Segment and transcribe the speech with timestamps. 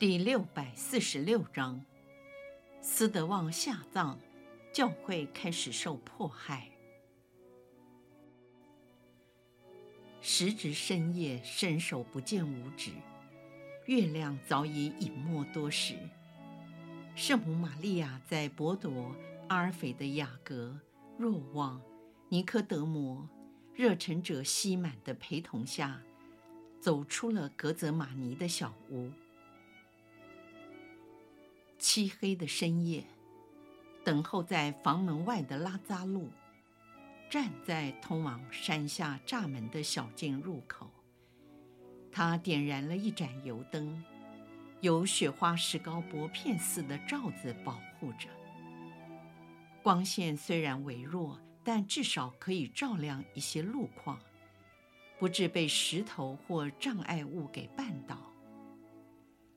[0.00, 1.84] 第六百四十六章，
[2.80, 4.16] 斯德旺下葬，
[4.72, 6.70] 教会开始受迫害。
[10.22, 12.92] 时值深夜，伸手不见五指，
[13.84, 15.96] 月亮早已隐没多时。
[17.14, 19.14] 圣母玛利亚在伯铎、
[19.48, 20.74] 阿尔斐的雅各、
[21.18, 21.78] 若望、
[22.30, 23.28] 尼科德摩、
[23.74, 26.00] 热忱者西满的陪同下，
[26.80, 29.10] 走出了格泽玛尼的小屋。
[31.80, 33.02] 漆黑的深夜，
[34.04, 36.28] 等候在房门外的拉扎路，
[37.30, 40.90] 站在通往山下栅门的小径入口。
[42.12, 44.04] 他点燃了一盏油灯，
[44.82, 48.28] 由雪花石膏薄片似的罩子保护着。
[49.82, 54.20] 光线虽然微弱，但至少可以照亮一些路况，
[55.18, 58.29] 不致被石头或障碍物给绊倒。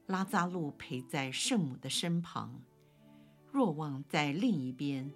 [0.07, 2.61] 拉扎路陪在圣母的身旁，
[3.51, 5.09] 若望在另一边，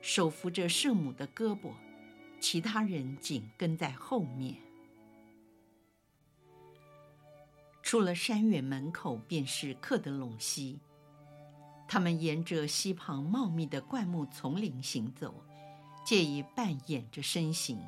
[0.00, 1.72] 手扶着圣母的胳膊，
[2.38, 4.56] 其他人紧跟在后面。
[7.82, 10.78] 出了山园门口，便是克德隆溪。
[11.88, 15.44] 他们沿着溪旁茂密的灌木丛林行走，
[16.04, 17.78] 借以半掩着身形，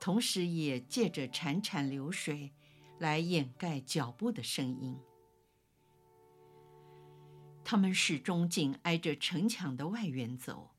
[0.00, 2.50] 同时也借着潺潺流水
[2.98, 4.96] 来掩盖脚步的声音。
[7.64, 10.70] 他们始终紧挨着城墙的外缘走，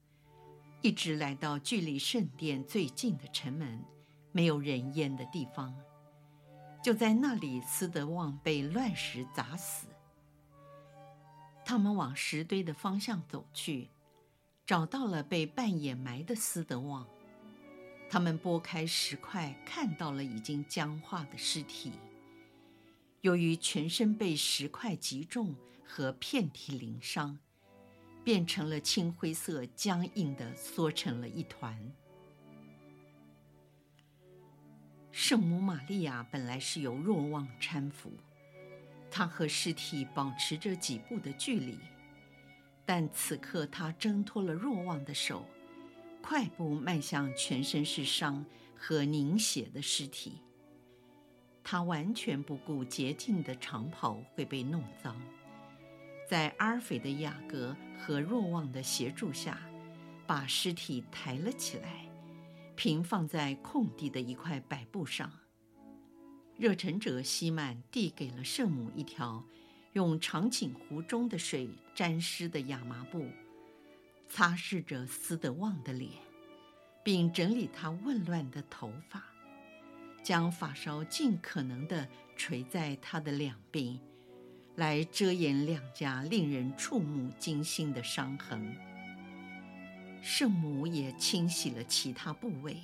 [0.81, 3.83] 一直来到距离圣殿最近的城门，
[4.31, 5.75] 没有人烟的地方。
[6.83, 9.87] 就在那里，斯德旺被乱石砸死。
[11.63, 13.89] 他们往石堆的方向走去，
[14.65, 17.07] 找到了被半掩埋的斯德旺。
[18.09, 21.93] 他们拨开石块，看到了已经僵化的尸体。
[23.21, 25.55] 由于全身被石块击中
[25.93, 27.37] 和遍体鳞伤，
[28.23, 31.91] 变成了青灰色、僵硬的，缩成了一团。
[35.11, 38.13] 圣母玛利亚本来是由若望搀扶，
[39.09, 41.77] 她和尸体保持着几步的距离，
[42.85, 45.45] 但此刻她挣脱了若望的手，
[46.21, 48.45] 快步迈向全身是伤
[48.77, 50.41] 和凝血的尸体。
[51.61, 55.21] 他完全不顾洁净的长袍会被弄脏，
[56.31, 59.59] 在阿尔斐的雅各和若望的协助下，
[60.25, 62.09] 把尸体抬了起来，
[62.73, 65.29] 平放在空地的一块白布上。
[66.55, 69.43] 热忱者西曼递给了圣母一条
[69.91, 73.27] 用长颈湖中的水沾湿的亚麻布，
[74.29, 76.13] 擦拭着斯德旺的脸，
[77.03, 79.21] 并整理他紊乱的头发。
[80.23, 83.99] 将发梢尽可能地垂在他的两鬓，
[84.81, 88.75] 来遮掩两颊令人触目惊心的伤痕。
[90.23, 92.77] 圣母也清洗了其他部位，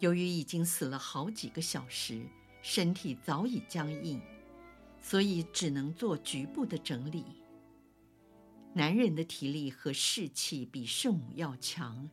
[0.00, 2.26] 由于已经死了好几个小时，
[2.60, 4.20] 身体早已僵硬，
[5.00, 7.24] 所以只能做局部的整理。
[8.74, 12.10] 男人的体力和士气比圣母要强，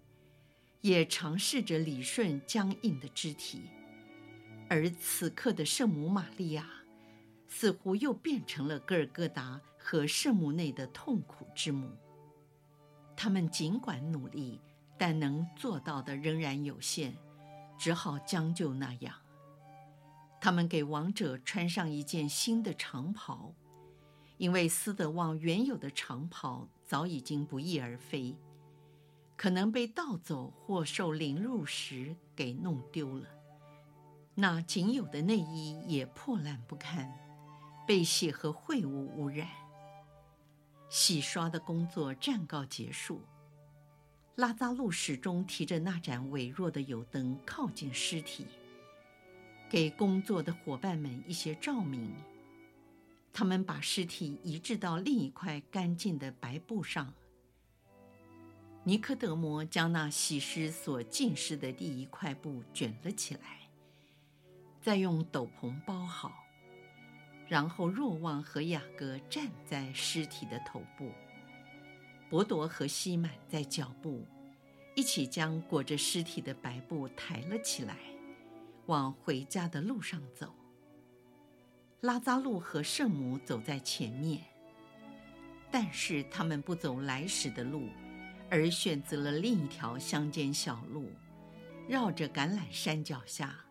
[0.82, 3.62] 也尝试着理顺僵硬的肢体。
[4.70, 6.70] 而此刻的圣母玛利亚，
[7.48, 11.90] 似乎又变成了戈尔戈达和圣母内的痛苦之母。
[13.16, 14.60] 他们尽管努力，
[14.98, 17.16] 但能做到的仍然有限，
[17.78, 19.16] 只好将就那样。
[20.40, 23.54] 他们给亡者穿上一件新的长袍，
[24.38, 28.36] 因为斯德旺原有的长袍早已经不翼而飞，
[29.36, 33.28] 可能被盗走或受凌辱时给弄丢了。
[34.36, 37.12] 那仅有的内衣也破烂不堪，
[37.88, 39.48] 被血和秽物污染。
[40.90, 43.22] 洗刷的工作暂告结束。
[44.36, 48.46] 拉扎路始终提着那盏微弱的油灯靠近尸体，
[49.68, 52.14] 给工作的伙伴们一些照明。
[53.34, 57.14] 他们把尸体移置到另一块干净的白布上。
[58.84, 63.60] 尼科德摩将那洗尸所浸湿的第一块布卷了起来。
[64.82, 66.32] 再用斗篷包好，
[67.48, 71.12] 然后若望和雅各站在尸体的头部，
[72.30, 74.26] 伯多和西满在脚部，
[74.96, 77.96] 一起将裹着尸体的白布抬了起来，
[78.88, 80.54] 往回家的路上走。
[82.02, 84.44] 拉扎路和圣母走在前面，
[85.72, 87.88] 但是他们不走来时的路，
[88.50, 91.10] 而选择了另一条乡间小路，
[91.88, 93.67] 绕着橄榄山脚下。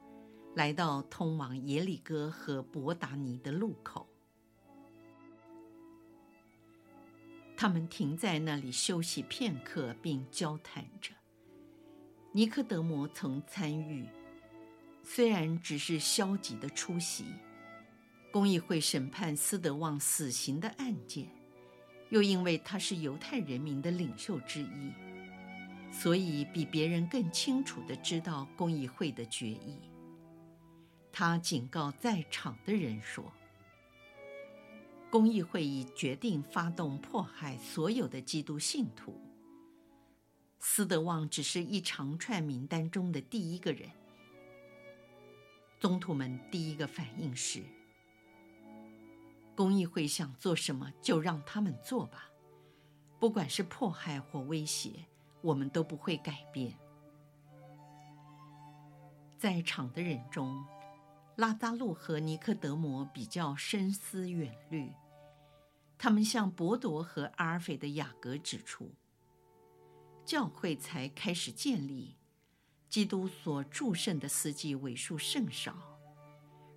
[0.57, 4.09] 来到通往耶利哥和伯达尼的路口，
[7.55, 11.13] 他们停在那里休息片刻，并交谈着。
[12.33, 14.07] 尼科德摩曾参与，
[15.03, 17.27] 虽然只是消极的出席。
[18.33, 21.29] 公议会审判斯德旺死刑的案件，
[22.09, 24.91] 又因为他是犹太人民的领袖之一，
[25.93, 29.79] 所以比别人更清楚地知道公议会的决议。
[31.19, 33.33] 他警告在场的人说
[35.11, 39.19] ：“公议会已决定发动迫害所有的基督信徒。
[40.59, 43.89] 斯德旺只是一长串名单中的第一个人。”
[45.81, 47.63] 宗徒们第一个反应是
[49.57, 52.29] ：“公议会想做什么就让他们做吧，
[53.19, 55.07] 不管是迫害或威胁，
[55.41, 56.77] 我们都不会改变。”
[59.39, 60.63] 在场的人中，
[61.37, 64.91] 拉匝禄和尼克德摩比较深思远虑，
[65.99, 68.91] 他们向伯铎和阿尔斐的雅各指出，
[70.25, 72.17] 教会才开始建立，
[72.89, 75.77] 基督所祝圣的司祭为数甚少。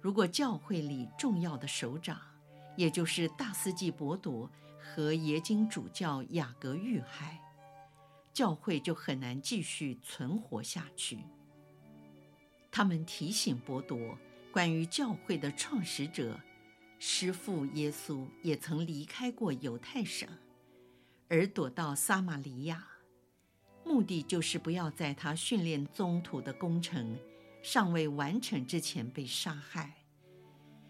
[0.01, 2.19] 如果教会里重要的首长，
[2.75, 7.39] 也就是大司祭伯铎和耶经主教雅各遇害，
[8.33, 11.23] 教会就很难继续存活下去。
[12.69, 14.17] 他们提醒伯铎。
[14.51, 16.39] 关于教会的创始者，
[16.97, 20.27] 师父耶稣也曾离开过犹太省，
[21.27, 22.87] 而躲到撒玛利亚，
[23.85, 27.15] 目的就是不要在他训练宗徒的工程
[27.61, 29.93] 尚未完成之前被杀害，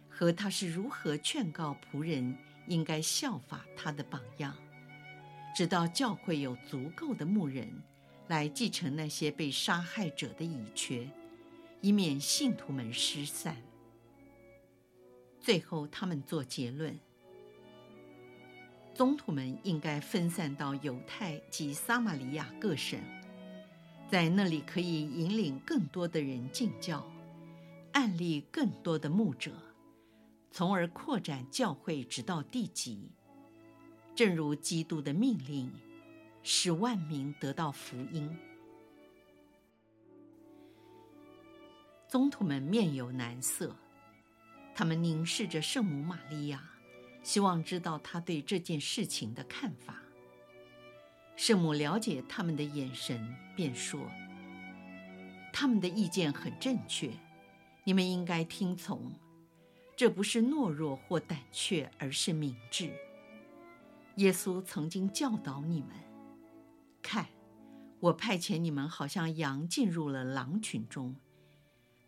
[0.08, 4.56] 和他是如何劝告仆人应该效法他的榜样，
[5.54, 7.70] 直到教会有足够的牧人
[8.30, 11.06] 来继承那些被杀害者的遗缺。
[11.82, 13.58] 以免信徒们失散。
[15.40, 17.00] 最后，他们做结论：
[18.94, 23.00] 宗徒们应该分散到犹太及撒玛利亚各省，
[24.10, 27.10] 在那里可以引领更多的人进教，
[27.94, 29.54] 案例更多的牧者，
[30.52, 33.10] 从而扩展教会直到地极。
[34.14, 35.72] 正如基督的命令，
[36.44, 38.38] 使万民得到福音。
[42.10, 43.76] 宗徒们面有难色，
[44.74, 46.68] 他们凝视着圣母玛利亚，
[47.22, 50.02] 希望知道她对这件事情的看法。
[51.36, 54.10] 圣母了解他们的眼神，便说
[55.54, 57.12] ：“他们的意见很正确，
[57.84, 59.14] 你们应该听从。
[59.96, 62.92] 这不是懦弱或胆怯，而是明智。
[64.16, 65.92] 耶稣曾经教导你们：
[67.04, 67.28] 看，
[68.00, 71.16] 我派遣你们，好像羊进入了狼群中。”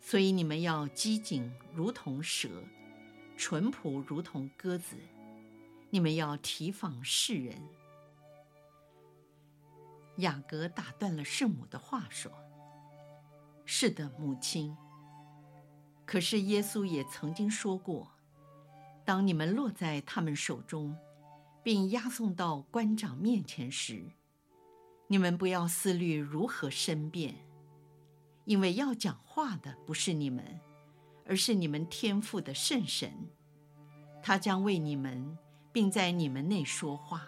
[0.01, 2.49] 所以你们要机警如同蛇，
[3.37, 4.97] 淳朴如同鸽子。
[5.91, 7.55] 你们要提防世人。
[10.17, 12.31] 雅各打断了圣母的话，说
[13.63, 14.75] ：“是的，母亲。
[16.05, 18.11] 可是耶稣也曾经说过，
[19.05, 20.97] 当你们落在他们手中，
[21.63, 24.11] 并押送到官长面前时，
[25.07, 27.35] 你们不要思虑如何申辩。”
[28.51, 30.59] 因为要讲话的不是你们，
[31.25, 33.09] 而是你们天父的圣神，
[34.21, 35.37] 他将为你们，
[35.71, 37.25] 并在你们内说话。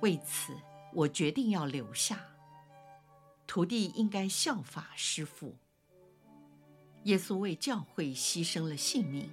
[0.00, 0.52] 为此，
[0.92, 2.20] 我决定要留下。
[3.46, 5.56] 徒弟应该效法师父。
[7.04, 9.30] 耶稣为教会牺牲了性命，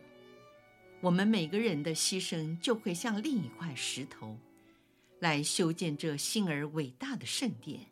[0.99, 4.37] 我们每个人的牺牲就会像另一块石头，
[5.17, 7.87] 来修建这新而伟大的圣殿。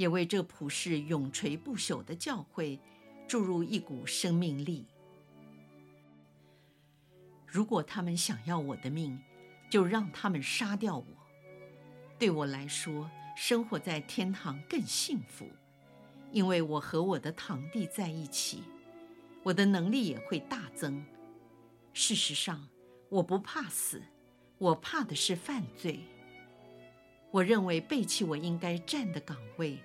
[0.00, 2.80] 也为这普世永垂不朽的教会
[3.28, 4.86] 注入一股生命力。
[7.46, 9.20] 如果他们想要我的命，
[9.68, 11.04] 就让他们杀掉我。
[12.18, 15.46] 对我来说，生活在天堂更幸福，
[16.32, 18.62] 因为我和我的堂弟在一起，
[19.42, 21.04] 我的能力也会大增。
[21.92, 22.66] 事实上，
[23.10, 24.00] 我不怕死，
[24.56, 26.00] 我怕的是犯罪。
[27.30, 29.78] 我认为背弃我应该站的岗位。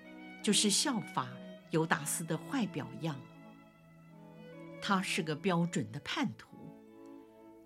[0.46, 1.26] 就是效法
[1.72, 3.20] 犹达斯的坏表样。
[4.80, 6.46] 他是个标准的叛徒，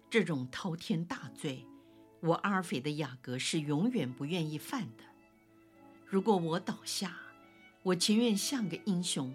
[0.09, 1.67] 这种滔天大罪，
[2.21, 5.05] 我阿尔斐的雅各是永远不愿意犯的。
[6.07, 7.19] 如果我倒下，
[7.83, 9.31] 我情愿像个英雄，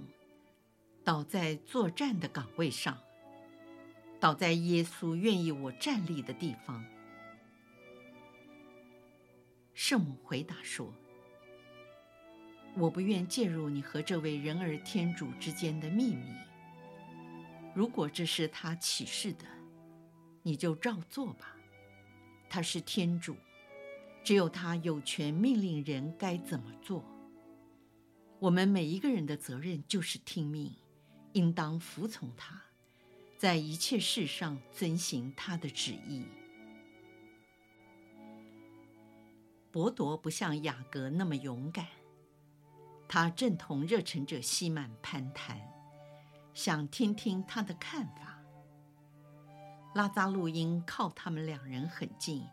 [1.04, 2.98] 倒在作战的岗位上，
[4.20, 6.84] 倒在耶稣愿意我站立的地方。
[9.75, 10.92] 圣母回答说
[12.77, 16.34] ：“我不愿介入你和这位人儿天主之间的秘密。
[17.74, 19.46] 如果这是他启示的，
[20.44, 21.55] 你就照做吧。
[22.50, 23.36] 他是天主。”
[24.25, 27.05] 只有他有权命令人该怎么做。
[28.39, 30.75] 我们每一个人的责任就是听命，
[31.34, 32.60] 应当服从他，
[33.38, 36.25] 在一切事上遵行他的旨意。
[39.70, 41.86] 伯铎不像雅各那么勇敢，
[43.07, 45.62] 他正同热忱者西曼攀谈，
[46.53, 48.39] 想听听他的看法。
[49.93, 52.45] 拉匝禄因靠他们两人很近。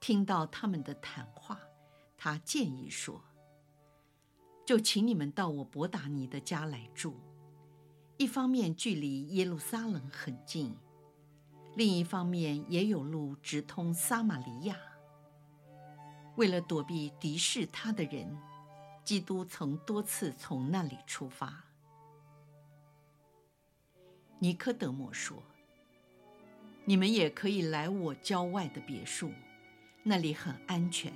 [0.00, 1.60] 听到他们的谈话，
[2.18, 3.22] 他建议说
[4.66, 7.20] ：“就请你们到我伯达尼的家来住。
[8.16, 10.76] 一方面距离耶路撒冷很近，
[11.76, 14.76] 另一方面也有路直通撒玛利亚。
[16.34, 18.36] 为了躲避敌视他的人，
[19.04, 21.64] 基督曾多次从那里出发。”
[24.38, 25.42] 尼科德莫说
[26.84, 29.32] ：“你们也可以来我郊外的别墅。”
[30.04, 31.12] 那里很安全，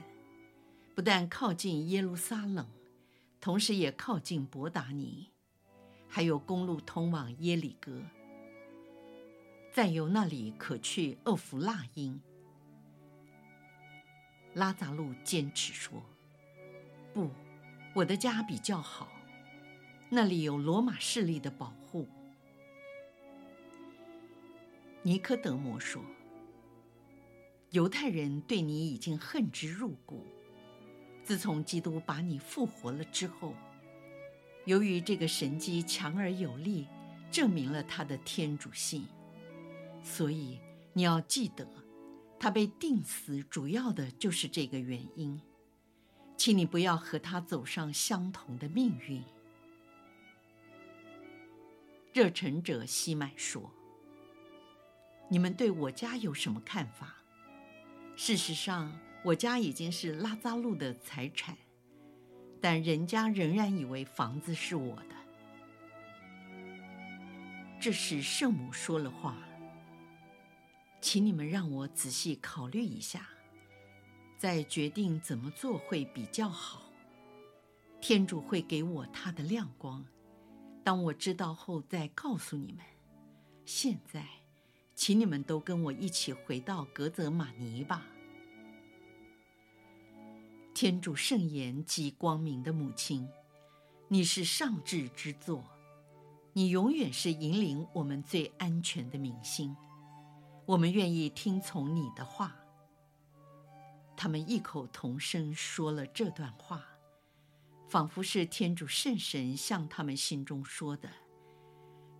[0.94, 2.64] 不但靠近耶路撒冷，
[3.40, 5.32] 同时也靠近伯达尼，
[6.06, 8.00] 还有公路通往耶里哥。
[9.72, 12.22] 再由那里可去厄弗辣因。
[14.54, 16.00] 拉扎路坚持说
[17.12, 17.28] ：“不，
[17.96, 19.08] 我的家比较好，
[20.10, 22.06] 那里有罗马势力的保护。”
[25.02, 26.02] 尼科德摩说。
[27.70, 30.24] 犹太人对你已经恨之入骨。
[31.24, 33.54] 自从基督把你复活了之后，
[34.66, 36.86] 由于这个神迹强而有力，
[37.30, 39.06] 证明了他的天主性，
[40.02, 40.60] 所以
[40.92, 41.66] 你要记得，
[42.38, 45.40] 他被钉死主要的就是这个原因。
[46.46, 49.20] 请你不要和他走上相同的命运。
[52.12, 53.68] 热忱者西曼说
[55.28, 57.16] ：“你们对我家有什么看法？”
[58.14, 61.58] 事实上，我家已经是拉扎路的财产，
[62.60, 65.16] 但人家仍然以为房子是我的。
[67.80, 69.36] 这时，圣母说了话
[71.02, 73.30] ：“请你们让我仔细考虑一下，
[74.38, 76.82] 再决定怎么做会比较好。
[78.00, 80.04] 天主会给我他的亮光，
[80.84, 82.84] 当我知道后再告诉你们。
[83.64, 84.26] 现在。”
[84.98, 88.06] 请你们都跟我一起回到格泽玛尼吧。
[90.72, 93.28] 天主圣言及光明的母亲，
[94.08, 95.62] 你是上智之作，
[96.54, 99.76] 你永远是引领我们最安全的明星。
[100.64, 102.56] 我们愿意听从你的话。
[104.16, 106.82] 他们异口同声说了这段话，
[107.88, 111.08] 仿佛是天主圣神向他们心中说的，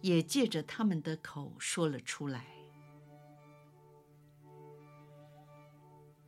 [0.03, 2.47] 也借着他们的口说了出来。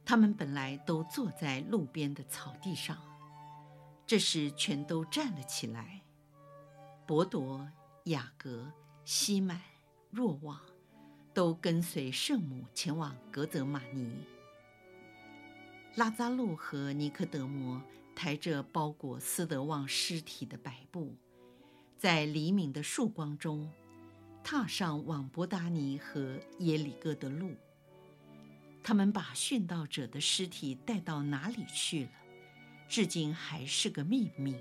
[0.05, 2.97] 他们本来都坐在路边的草地上，
[4.07, 6.01] 这时全都站了起来。
[7.07, 7.69] 伯铎、
[8.05, 8.73] 雅各、
[9.05, 9.61] 西满、
[10.11, 10.59] 若望，
[11.35, 14.25] 都跟随圣母前往格泽玛尼。
[15.99, 17.83] 拉扎路和尼科德摩
[18.14, 21.12] 抬着包裹斯德旺尸体的白布，
[21.99, 23.69] 在黎明的曙光中，
[24.45, 27.50] 踏上往伯达尼和耶里哥的路。
[28.81, 32.11] 他们把殉道者的尸体带到哪里去了？
[32.88, 34.55] 至今还是个秘密。